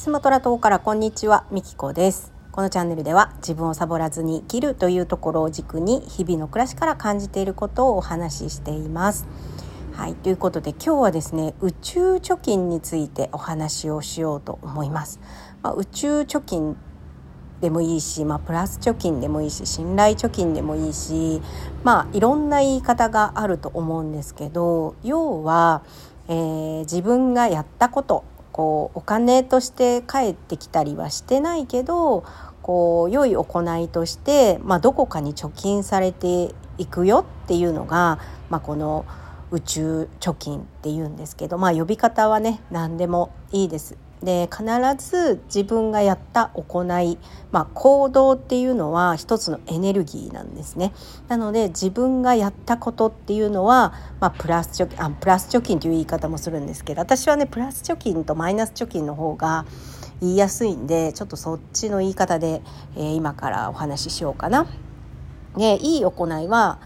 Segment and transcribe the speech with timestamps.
[0.00, 2.32] スマトラ島からこんにちは、みきこです。
[2.52, 9.28] このチャンネルでは自分をサボらずに生きるというところを軸に日々の暮らしから感じていることをお話ししています。
[9.92, 15.20] はい、ということで今日はですね、宇宙貯金についてお話をしようと思います。
[15.60, 16.78] まあ、宇宙貯金
[17.60, 21.42] でもいいし、まあ、プラス貯金でもいいし信頼貯金でもいいし
[21.84, 25.82] まあいろんな言い方があると思うんですけど要は、
[26.28, 28.24] えー自分がやったこと
[28.60, 32.24] こうお金として返ってきたりはしてないけど
[32.60, 38.18] こう良い行いとして、まあ、どこかに貯金されていくよっていうのが、
[38.50, 39.06] まあ、この
[39.50, 43.96] 宇宙貯金っていうんですけど、まあ、呼び方はね何でもいいです。
[44.22, 44.64] で必
[44.98, 47.18] ず自分がやった行い、
[47.52, 50.92] まあ、行動っていうのは一つのエネルギーなんですね。
[51.28, 59.64] なので自分がやったことっていうのは、まあ、プラス貯金あプラス貯金という言い方もするんですけど私はねプラス貯金とマイナス貯金の方が
[60.20, 62.60] 言いやすいんでちょっとそっちの言い方で、
[62.96, 64.66] えー今からお話ししようかな。
[65.56, 66.78] でいい行いは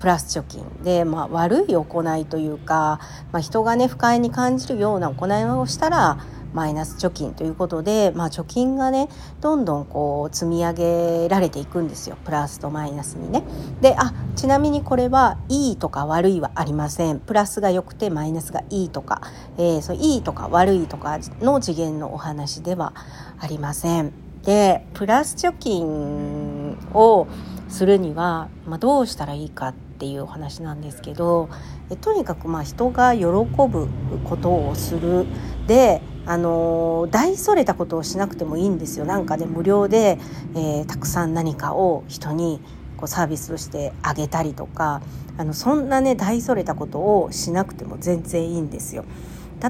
[0.00, 3.00] プラス貯金で、まあ、悪い行いというか、
[3.32, 6.18] まあ、人がね不快に感じるような行いをしたら
[6.52, 9.08] マイナス貯金ということで、まあ、貯金がね
[9.40, 13.44] どんどんこう積み上げられていくんですよプラスとマイナスにね。
[13.80, 19.22] であちなみにこれはいいとか悪いはありませんプラスが良くてマイナスがいいとか、
[19.58, 22.94] えー、そういいとか悪いとかの次元のお話では
[23.38, 24.12] ありません。
[24.44, 27.26] でプラス貯金を
[27.68, 31.48] するには、まあ、どうしたらいいかっていうお話なんですけど
[31.90, 33.88] えとにかくまあ人が喜ぶ
[34.24, 35.26] ことをする
[35.66, 39.06] であの大それたことをしなくてもいいんですよ。
[39.06, 40.18] なんかね無料で、
[40.54, 42.60] えーたくさん何かを人に
[42.98, 45.00] こうサービスとしてあげたりとか
[45.38, 49.04] あのそんなね大それたことをしなくても全然いいんですよ。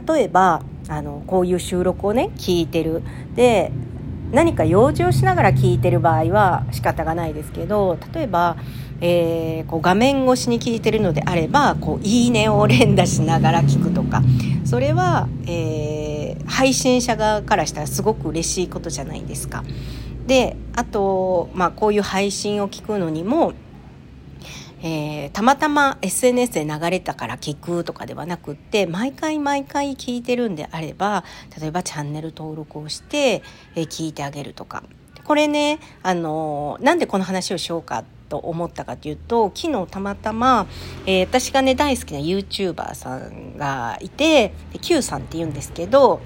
[0.08, 3.02] 例えばあのこういう収録をね聞いてる。
[3.36, 3.70] で
[4.32, 8.56] 何か用事をしながら聞いてる場合は仕方がないですけど例えば、
[9.00, 14.22] えーこう画面越しに聞いてるのであればこういいねを連打しながら聞くとか。
[14.64, 15.97] それは、えー
[16.46, 19.64] 配信者側からしたらすごく嬉しいことじゃないですか。
[20.26, 23.54] であと、まあ、こういう配信を聞くのにも
[24.82, 31.24] えーたまたま SNS で流れたから聞くとかではなくって毎回毎回聞いてるんであれば
[31.58, 33.42] 例えばチャンネル登録をして、
[33.74, 34.84] えー聞いてあげるとか
[35.24, 40.66] これね、あのなんでこの話をしようかってと思ったかというと昨日たまたま、
[41.06, 46.20] えー私がね大好きな YouTuber さんがいて Q さんって言うんですけど、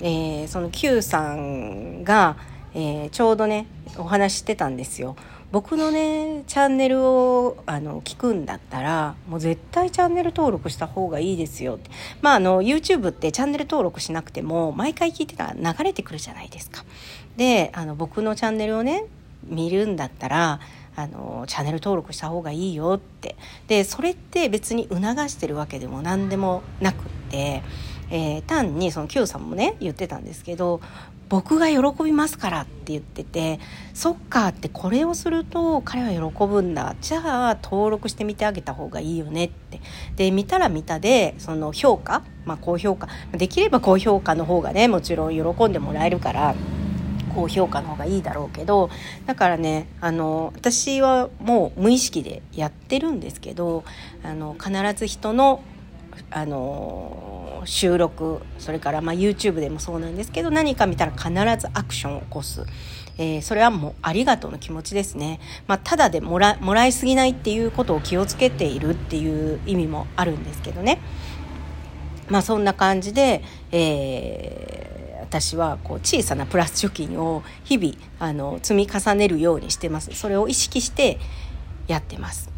[0.00, 2.36] えーその Q さんが、
[2.74, 3.66] えーちょうどね
[3.98, 5.16] お話ししてたんですよ。
[5.52, 11.88] 僕のねチャンネルをあの聞くんだったらもう絶対チャンネル登録した方がいいですよって
[12.20, 16.84] まああの YouTube ってチャンネル登録しなくても毎回聞いてたら流れてくるじゃないですか。
[17.36, 19.04] であの僕のチャンネルをね
[19.44, 20.60] 見るんだったら
[20.96, 23.36] あのチャンネル登録した方がいいよって。
[23.68, 27.62] でそれって別に促してるわけでも何でもなくって、
[28.10, 30.80] えー単にその Q さんもね言ってたんですけど
[31.28, 33.58] 僕が喜びますからって言ってて
[33.94, 36.94] そっかってこれをすると彼は喜ぶんだ。
[37.00, 39.80] じゃあ登録してみてあげた方がいいよねって。
[40.14, 43.08] で見たら見たでその評価、まあ、高評価。
[43.32, 46.54] できれば高評価の方がねもちろん喜んでもらえるから。
[47.36, 48.88] 高評価の方がいいだろうけど
[49.26, 53.84] だからねあの私はもう無意識でやってるんですけど
[54.22, 55.62] あの必ず人の
[56.30, 61.30] あの収録それからまあ YouTube でもそうなんですけど何か見たら必
[61.60, 62.64] ずアクションを起こす。
[63.18, 65.40] えーそれはもうありがとうの気持ちですね。
[65.66, 71.00] まあ、ただでもらもらいすぎないっていうことを気をつけているっていう意味もあるんですけどね。
[72.28, 73.42] まあそんな感じで、
[73.72, 74.85] えー
[75.28, 80.12] 私はこう小さなプラス貯金を日々あの積み重ねるようにしてます。
[80.14, 81.18] それを意識して
[81.88, 82.50] やってます。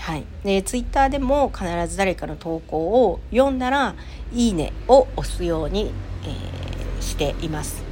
[0.00, 3.94] はい、でツイッターでも必ず誰かの投稿を読んだら
[4.32, 5.92] 「いいね」を押すように、
[6.24, 6.68] えー
[7.00, 7.82] しています。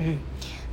[0.00, 0.18] うん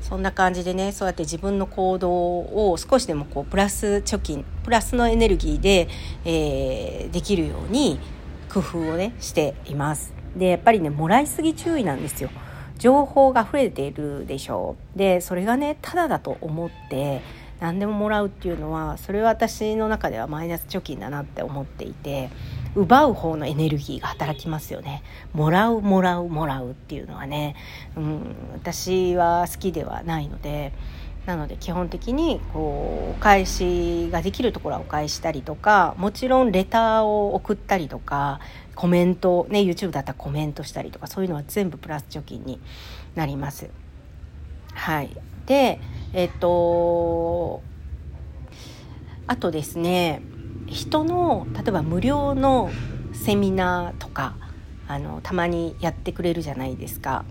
[0.02, 5.88] そんな感じでねそうやって自分の行動を少しでもこうプラス貯金プラスのエネルギーで、
[6.26, 8.00] えーできるように
[8.50, 10.14] 工夫をねしています。
[10.36, 12.30] でやっぱりねもらいすぎ注意なんですよ。
[12.78, 14.98] 情報が溢れているでしょう。
[14.98, 17.22] でそれがねただだと思って
[17.60, 22.30] 何でももらうっていうのはそれは私の中ではマイナス貯金だなって思っていて
[22.76, 27.56] 奪う方のエネルギーが働きますよねもらうもらうもらうっていうのはね、
[27.96, 30.74] うん、私は好きではないので
[31.26, 38.40] なので基本的にこうお返しができるところはお返したりとかもちろんレターを送ったりとか
[38.76, 42.60] コメントね YouTube だったらコメントしたりとかそういうのは全部プラス貯金に
[43.16, 43.70] なります。
[44.74, 45.10] はい
[45.46, 45.80] で
[46.14, 47.64] えっと
[49.28, 50.22] あとですね
[50.68, 52.70] 人の例えば無料の
[53.14, 54.36] セミナーとか
[54.88, 57.26] あのたまにやってくれるじゃないですか。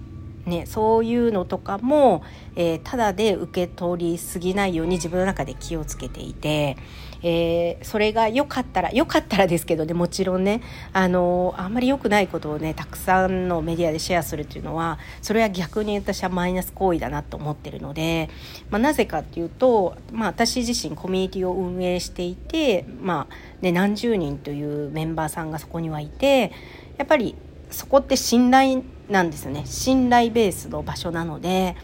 [0.47, 2.23] ね、そういうのとかも、
[2.57, 6.77] えー、ただで受け取りすぎないように自分の中で気をつけていて、
[7.25, 10.61] えー、それが良かったら良かったらですけどねもちろんね
[10.93, 18.29] あのあんまり良くないことをねたくさんのメディアでシェアするっていうのはそれは逆に私はマイナス行為だなと思ってるので、
[18.69, 26.53] まあ、なぜかっていうと、まあ、私自身コミュニティを運営していて、まあね、何十人というメンバーさんがそこにはいて
[26.99, 27.35] やっぱり
[27.75, 31.77] そこって信頼なんですよね信頼ベースの場所なので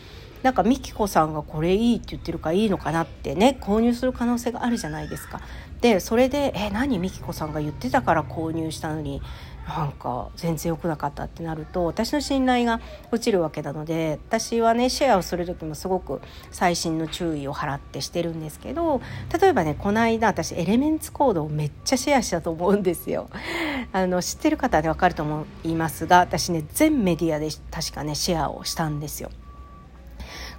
[0.43, 5.43] なんか美希子さんがこれいいって言ってるからいいのかなってね購入する可能性があるじゃないですか。
[5.83, 9.23] でそれで「え何美希子さんが言ってたから購入したのに
[9.71, 12.81] なんか全然良くなかった」ってなると私の信頼が
[13.11, 16.21] 落ちるわけなので私はねシェアをする時もすごく
[16.51, 19.01] 細心の注意を払ってしてるんですけど
[19.41, 23.29] 例えばねこの間私エレメンツコードをめっちゃシェアしたと思うんですよ。
[23.93, 29.31] あの知ってる方でわかると思いますが私ね全メディアで確かねシェアをしたんですよ。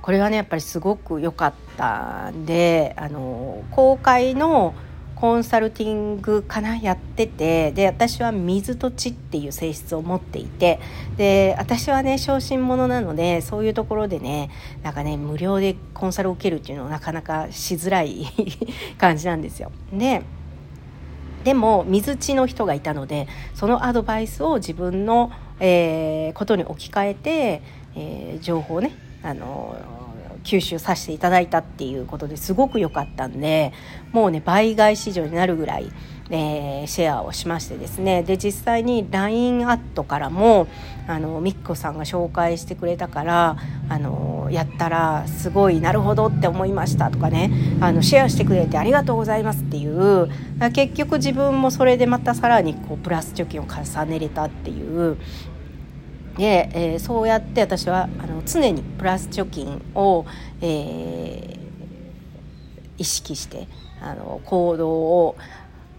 [0.02, 4.74] これはねやっぱりすごく良かったんであの公開の
[5.22, 6.78] コンサルティングかな？
[6.78, 7.72] やってて。
[7.74, 10.80] で私は水と地っていう性質を持っていて。
[11.16, 14.50] で私はね小心者なのでそういうところでね
[14.82, 18.26] なんかね無料でコンサルを受けるっていうのはなかなかしづらい
[18.98, 19.72] 感じなんですよ。
[19.94, 20.24] で
[21.44, 27.62] でも水地の人がいたのでそのアドバイスを自分の、えー、ことに置き換えて、
[27.96, 29.76] えー、情報をねあの
[30.44, 33.74] 吸収させていただいたっていうことですごく良かったんで
[34.12, 35.92] もうね倍買市場になるぐらい、
[36.30, 38.24] えー、シェアをしましてですね。
[38.24, 40.68] で実際に LINE アットからも
[41.08, 43.58] あのみっこさんが紹介してくれたから
[43.90, 50.30] あのやったらすごいなるほどって思いましたとかねあのシェアしてくれてありがとうございますっていう
[50.74, 55.18] 結局自分もそれでまたさらにこうプラス貯金を重ねれたっていう
[56.38, 60.26] で、えー、そうやって私はあの常にプラス貯金を、
[60.62, 61.60] えー、
[62.98, 63.68] 意識して
[64.02, 65.36] あの行動を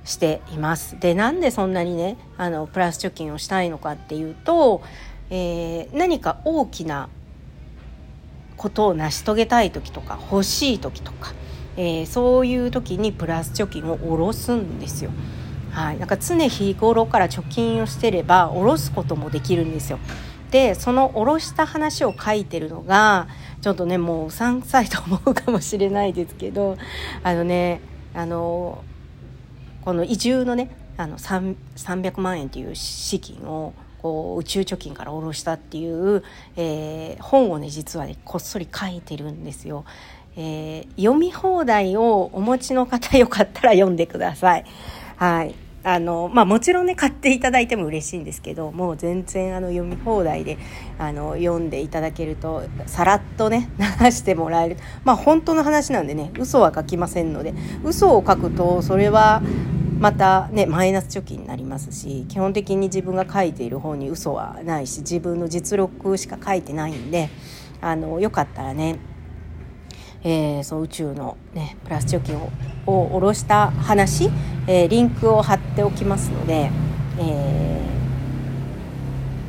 [0.04, 0.98] しています。
[0.98, 4.82] でなんでそんなにねあのプラス貯金をしたいのかっていうと、
[5.30, 7.08] えー、何か大きな
[8.56, 11.32] ことを成し遂げたい時とか欲しい時とか、
[11.76, 15.10] え、そういう時にプラス貯金を下ろすんですよ。
[15.72, 19.98] はい、なんか常日頃から貯金をしてれば下ろすこともできるんですよ。
[20.50, 23.26] でその下ろした話を書いてるのが
[23.62, 26.76] ちょっとねもううさんくさいと思うかもしれないですけど
[27.22, 27.80] あのね
[28.12, 28.84] あの
[29.82, 33.72] この移住のねあの300万円という資金を
[34.02, 36.22] こう宇宙貯金から下ろしたっていう、
[36.56, 39.86] えー、本をね実はねこっそり書いてるんですよ。
[40.34, 44.64] えー、読み放題をお持ちの方よかったら読んでください。
[45.22, 45.54] はい。
[45.84, 50.58] あの、まあもちろんね、買っていただいても嬉しいんですけど、もう全然あの読み放題で、
[50.98, 54.78] あの、読んでいただけると、さらっとね、流してもらえる。
[55.04, 57.54] まあ本当の話なんでね、嘘は書きませんので、
[57.84, 59.42] 嘘を書くと、それは、
[60.00, 67.30] またねマイナス貯金になりますし基本的に自分が書いている本に嘘はないし自分の実力しか書いてないんで
[67.80, 68.98] あのよかったらね
[70.24, 72.50] えー、その宇宙の、ね、プラス貯金を
[72.86, 74.30] を下ろした話、
[74.66, 76.70] えー、リンクを貼っておきますので、
[77.18, 77.88] え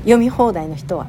[0.02, 1.08] ー、読み放題の人は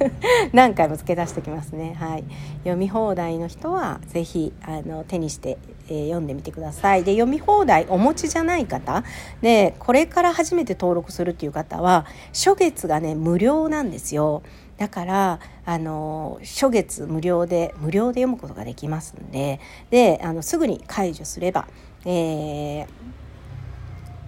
[0.52, 2.24] 何回も付け出しておきますね、はい、
[2.60, 7.04] 読み放題の人は是非あの手にして、えー、読んでみてください。
[7.04, 9.02] で読み放題お持ちじゃない方
[9.40, 14.42] でこれから初めて登録するっていう方は初月がね無料なんですよ。
[14.76, 19.58] だからあの初月無料で無料で読むことができますんで
[19.90, 21.66] であのすぐに解除すれば、
[22.04, 22.86] えー、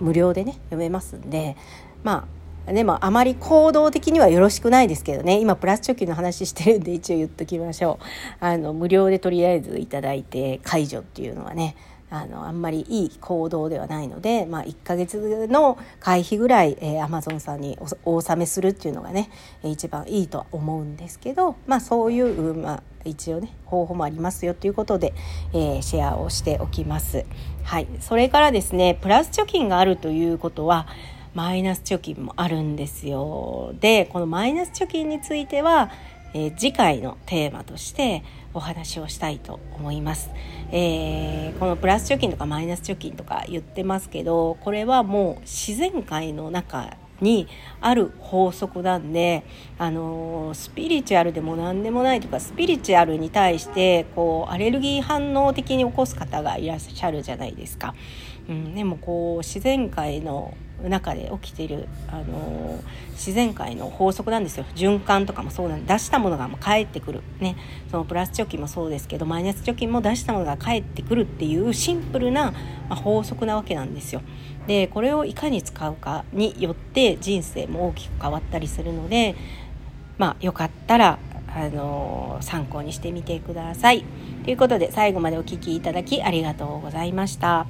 [0.01, 1.57] 無料でね読めますんで
[2.03, 2.27] ま
[2.67, 5.41] あでもあまり行動的にはよろしくないですけどね。
[5.41, 7.99] 今プラス貯金の話してるんで一応言っときましょ
[8.41, 8.45] う。
[8.45, 11.75] あの無料でとりあえずいただいて解除っていうのはね
[12.11, 19.31] あのあんまりいい行動ではないので、まあ、1ヶ月の会費ぐらい、えー、Amazon さんにお納めするっていうのがね
[19.63, 25.15] 一番いいとは思うんですけど、まあ、そういう、まあ、一応ね方法もありますよということで、
[25.53, 27.25] えー、シェアをしておきます。
[27.63, 30.89] はい、それからですねプラス貯金があるということは
[31.35, 33.73] マイナス貯金もあるんですよ。
[33.81, 35.91] でこのマイナス貯金については、
[36.35, 40.31] えー、次回のテーマとしてお話をしたいと思います。
[40.73, 47.49] えー、このプラス貯金とかマイナス貯金とか言ってますけどこれはもう自然界の中に
[47.81, 49.45] ある法則なんで
[49.79, 57.95] あのスピリチュアルでも何でもないとかスピリチュアルに対してこうアレルギー反応的に起こす方がいらっしゃるじゃないですか。
[58.49, 60.55] うん、でもこう自然界の
[60.89, 62.79] 中で起きている、あの
[63.13, 67.57] 自然界の法則なんですよ循環とかもそうなんで出したものが返ってくる、ね、
[67.91, 72.55] そのプラス貯金もそうですけどマイナス貯金も出したものが返ってくるっていうシンプルな、
[72.89, 74.23] ま法則なわけなんですよ。
[74.67, 79.35] でこれをいかに使うかによって人生も大きく変わったりするので
[80.19, 81.19] まあよかったら
[81.53, 84.05] あの参考にしてみてください。
[84.45, 87.67] ということで最後までお聴きいただきありがとうございました。